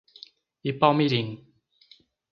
Ipaumirim 0.69 1.29